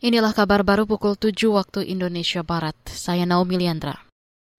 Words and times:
Inilah 0.00 0.32
kabar 0.32 0.64
baru 0.64 0.88
pukul 0.88 1.12
7 1.12 1.52
waktu 1.52 1.84
Indonesia 1.92 2.40
Barat. 2.40 2.72
Saya 2.88 3.28
Naomi 3.28 3.60
Liandra. 3.60 4.00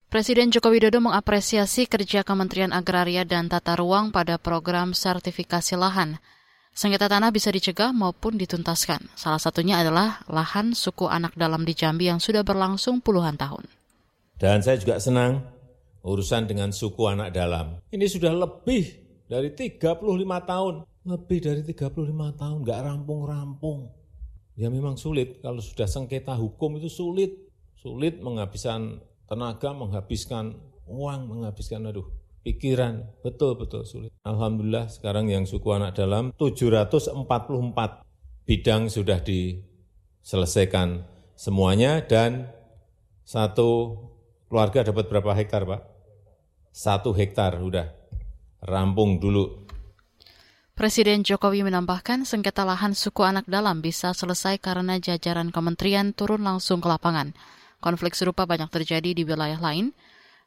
Presiden 0.06 0.54
Joko 0.54 0.70
Widodo 0.70 1.02
mengapresiasi 1.02 1.90
kerja 1.90 2.22
Kementerian 2.22 2.70
Agraria 2.70 3.26
dan 3.26 3.50
Tata 3.50 3.74
Ruang 3.74 4.14
pada 4.14 4.38
program 4.38 4.94
sertifikasi 4.94 5.74
lahan. 5.74 6.22
Sengketa 6.78 7.10
tanah 7.10 7.34
bisa 7.34 7.50
dicegah 7.50 7.90
maupun 7.90 8.38
dituntaskan. 8.38 9.10
Salah 9.18 9.42
satunya 9.42 9.82
adalah 9.82 10.22
lahan 10.30 10.78
suku 10.78 11.10
anak 11.10 11.34
dalam 11.34 11.66
di 11.66 11.74
Jambi 11.74 12.06
yang 12.06 12.22
sudah 12.22 12.46
berlangsung 12.46 13.02
puluhan 13.02 13.34
tahun. 13.34 13.66
Dan 14.38 14.62
saya 14.62 14.78
juga 14.78 15.02
senang 15.02 15.42
urusan 16.06 16.46
dengan 16.46 16.70
suku 16.70 17.02
anak 17.10 17.34
dalam. 17.34 17.82
Ini 17.90 18.06
sudah 18.06 18.30
lebih 18.30 18.94
dari 19.26 19.50
35 19.58 20.06
tahun. 20.22 20.86
Lebih 21.02 21.40
dari 21.42 21.62
35 21.66 22.38
tahun, 22.38 22.58
nggak 22.62 22.80
rampung-rampung 22.94 24.01
ya 24.56 24.68
memang 24.72 25.00
sulit. 25.00 25.40
Kalau 25.40 25.60
sudah 25.64 25.88
sengketa 25.88 26.36
hukum 26.36 26.78
itu 26.80 26.92
sulit. 26.92 27.50
Sulit 27.78 28.22
menghabiskan 28.22 29.02
tenaga 29.26 29.74
menghabiskan 29.74 30.60
uang 30.86 31.22
menghabiskan 31.32 31.88
aduh 31.88 32.08
pikiran. 32.46 33.08
Betul 33.26 33.58
betul 33.58 33.88
sulit. 33.88 34.12
Alhamdulillah 34.28 34.90
sekarang 34.92 35.30
yang 35.32 35.50
suku 35.50 35.66
anak 35.72 35.98
dalam 35.98 36.36
744 36.38 37.18
bidang 38.46 38.92
sudah 38.92 39.20
diselesaikan 39.24 41.08
semuanya 41.38 42.06
dan 42.06 42.52
satu 43.26 43.98
keluarga 44.52 44.84
dapat 44.86 45.08
berapa 45.08 45.32
hektar 45.34 45.64
pak? 45.66 45.82
Satu 46.72 47.16
hektar 47.16 47.58
sudah 47.58 47.88
rampung 48.62 49.18
dulu 49.18 49.66
Presiden 50.82 51.22
Jokowi 51.22 51.62
menambahkan 51.62 52.26
sengketa 52.26 52.66
lahan 52.66 52.98
suku 52.98 53.22
anak 53.22 53.46
dalam 53.46 53.86
bisa 53.86 54.18
selesai 54.18 54.58
karena 54.58 54.98
jajaran 54.98 55.54
kementerian 55.54 56.10
turun 56.10 56.42
langsung 56.42 56.82
ke 56.82 56.90
lapangan. 56.90 57.38
Konflik 57.78 58.18
serupa 58.18 58.50
banyak 58.50 58.66
terjadi 58.74 59.14
di 59.14 59.22
wilayah 59.22 59.62
lain 59.62 59.94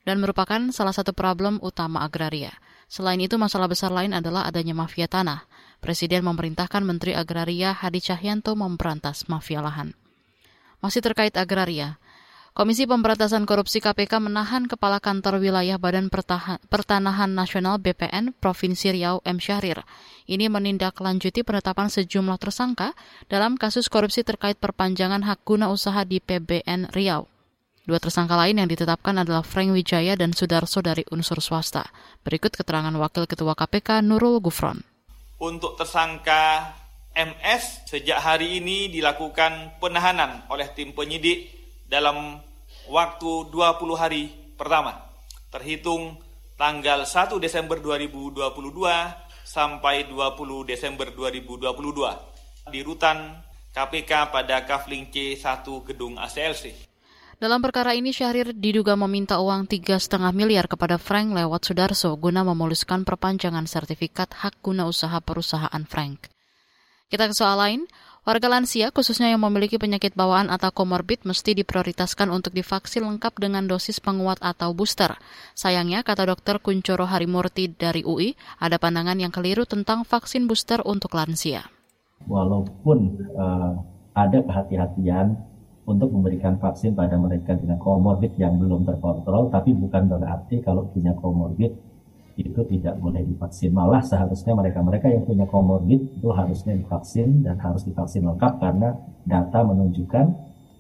dan 0.03 0.19
merupakan 0.19 0.59
salah 0.75 0.91
satu 0.91 1.15
problem 1.15 1.63
utama 1.63 2.03
agraria. 2.03 2.51
Selain 2.91 3.23
itu, 3.23 3.39
masalah 3.39 3.71
besar 3.71 3.95
lain 3.95 4.11
adalah 4.11 4.43
adanya 4.43 4.75
mafia 4.75 5.07
tanah. 5.07 5.47
Presiden 5.79 6.27
memerintahkan 6.27 6.83
Menteri 6.83 7.15
Agraria 7.15 7.71
Hadi 7.71 8.03
Cahyanto 8.03 8.59
memberantas 8.59 9.31
mafia 9.31 9.63
lahan. 9.63 9.95
Masih 10.83 10.99
terkait 10.99 11.39
agraria, 11.39 12.03
Komisi 12.55 12.87
Pemberantasan 12.87 13.51
Korupsi 13.51 13.83
KPK 13.83 14.31
menahan 14.31 14.71
Kepala 14.71 15.03
Kantor 15.03 15.43
Wilayah 15.43 15.75
Badan 15.75 16.07
Pertanahan 16.71 17.35
Nasional 17.35 17.83
BPN 17.83 18.31
Provinsi 18.31 18.95
Riau 18.95 19.19
M. 19.27 19.43
Syahrir. 19.43 19.83
Ini 20.31 20.47
menindaklanjuti 20.47 21.43
penetapan 21.43 21.91
sejumlah 21.91 22.39
tersangka 22.39 22.95
dalam 23.27 23.59
kasus 23.59 23.91
korupsi 23.91 24.23
terkait 24.23 24.55
perpanjangan 24.55 25.27
hak 25.27 25.43
guna 25.43 25.67
usaha 25.67 26.07
di 26.07 26.23
PBN 26.23 26.95
Riau. 26.95 27.27
Dua 27.91 27.99
tersangka 27.99 28.39
lain 28.39 28.63
yang 28.63 28.71
ditetapkan 28.71 29.19
adalah 29.19 29.43
Frank 29.43 29.75
Wijaya 29.75 30.15
dan 30.15 30.31
Sudarso 30.31 30.79
dari 30.79 31.03
unsur 31.11 31.43
swasta. 31.43 31.83
Berikut 32.23 32.55
keterangan 32.55 32.95
Wakil 32.95 33.27
Ketua 33.27 33.59
KPK 33.59 33.99
Nurul 34.07 34.39
Gufron. 34.39 34.79
Untuk 35.43 35.75
tersangka 35.75 36.71
MS, 37.19 37.91
sejak 37.91 38.23
hari 38.23 38.63
ini 38.63 38.95
dilakukan 38.95 39.83
penahanan 39.83 40.47
oleh 40.47 40.71
tim 40.71 40.95
penyidik 40.95 41.64
dalam 41.89 42.41
waktu 42.89 43.31
20 43.53 43.95
hari 43.97 44.33
pertama, 44.57 45.11
terhitung 45.53 46.19
tanggal 46.55 47.05
1 47.05 47.37
Desember 47.43 47.79
2022 47.83 48.45
sampai 49.45 50.09
20 50.09 50.65
Desember 50.65 51.13
2022 51.13 52.73
di 52.73 52.81
rutan 52.81 53.45
KPK 53.75 54.31
pada 54.31 54.63
Kafling 54.65 55.11
C1 55.11 55.67
Gedung 55.85 56.17
ACLC. 56.17 56.95
Dalam 57.35 57.59
perkara 57.59 57.93
ini 57.99 58.15
Syahrir 58.15 58.55
diduga 58.55 58.95
meminta 58.95 59.43
uang 59.43 59.67
3,5 59.67 59.99
miliar 60.33 60.71
kepada 60.71 60.97
Frank 60.97 61.35
lewat 61.35 61.67
Sudarso 61.67 62.15
guna 62.15 62.47
memuluskan 62.47 63.03
perpanjangan 63.03 63.67
sertifikat 63.67 64.31
hak 64.33 64.63
guna 64.63 64.87
usaha 64.87 65.19
perusahaan 65.19 65.83
Frank. 65.85 66.31
Kita 67.11 67.27
ke 67.29 67.35
soal 67.35 67.59
lain, 67.59 67.81
Warga 68.25 68.49
lansia, 68.49 68.89
khususnya 68.89 69.29
yang 69.29 69.45
memiliki 69.45 69.77
penyakit 69.77 70.17
bawaan 70.17 70.49
atau 70.49 70.73
komorbid, 70.73 71.29
mesti 71.29 71.53
diprioritaskan 71.61 72.33
untuk 72.33 72.57
divaksin 72.57 73.05
lengkap 73.05 73.37
dengan 73.37 73.69
dosis 73.69 74.01
penguat 74.01 74.41
atau 74.41 74.73
booster. 74.73 75.13
Sayangnya, 75.53 76.01
kata 76.01 76.33
dokter 76.33 76.57
Kuncoro 76.57 77.05
Harimurti 77.05 77.69
dari 77.77 78.01
UI, 78.01 78.33
ada 78.65 78.81
pandangan 78.81 79.21
yang 79.21 79.29
keliru 79.29 79.69
tentang 79.69 80.09
vaksin 80.09 80.49
booster 80.49 80.81
untuk 80.89 81.13
lansia. 81.13 81.69
Walaupun 82.25 83.29
uh, 83.37 83.77
ada 84.17 84.41
kehati-hatian 84.41 85.37
untuk 85.85 86.09
memberikan 86.09 86.57
vaksin 86.57 86.97
pada 86.97 87.21
mereka 87.21 87.61
dengan 87.61 87.77
komorbid 87.77 88.41
yang 88.41 88.57
belum 88.57 88.89
terkontrol, 88.89 89.53
tapi 89.53 89.77
bukan 89.77 90.09
berarti 90.09 90.65
kalau 90.65 90.89
punya 90.89 91.13
komorbid 91.21 91.77
itu 92.35 92.61
tidak 92.67 92.99
boleh 92.99 93.23
divaksin. 93.23 93.71
Malah 93.71 94.03
seharusnya 94.03 94.59
mereka-mereka 94.59 95.07
yang 95.07 95.23
punya 95.23 95.47
komorbid 95.47 96.19
itu 96.19 96.29
harusnya 96.35 96.75
divaksin 96.75 97.47
dan 97.47 97.59
harus 97.63 97.87
divaksin 97.87 98.27
lengkap 98.27 98.59
karena 98.59 98.99
data 99.23 99.63
menunjukkan 99.63 100.27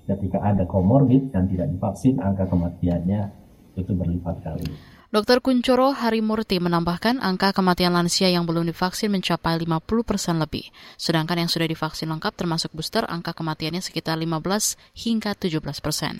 ketika 0.04 0.38
ada 0.42 0.66
komorbid 0.66 1.30
dan 1.30 1.46
tidak 1.46 1.70
divaksin 1.70 2.18
angka 2.20 2.50
kematiannya 2.50 3.32
itu 3.78 3.92
berlipat 3.94 4.36
kali. 4.42 4.66
Dr. 5.14 5.38
Kuncoro 5.38 5.94
Harimurti 5.94 6.58
menambahkan 6.58 7.22
angka 7.22 7.54
kematian 7.54 7.94
lansia 7.94 8.34
yang 8.34 8.50
belum 8.50 8.66
divaksin 8.66 9.14
mencapai 9.14 9.62
50 9.62 10.02
persen 10.02 10.42
lebih. 10.42 10.74
Sedangkan 10.98 11.46
yang 11.46 11.46
sudah 11.46 11.70
divaksin 11.70 12.10
lengkap 12.10 12.34
termasuk 12.34 12.74
booster, 12.74 13.06
angka 13.06 13.30
kematiannya 13.30 13.78
sekitar 13.78 14.18
15 14.18 14.74
hingga 14.98 15.38
17 15.38 15.62
persen. 15.78 16.18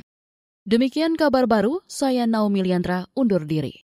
Demikian 0.62 1.19
kabar 1.19 1.51
baru, 1.51 1.83
saya 1.91 2.22
Naomi 2.31 2.62
Liandra 2.62 3.11
undur 3.19 3.43
diri. 3.43 3.72